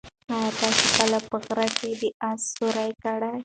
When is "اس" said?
2.29-2.41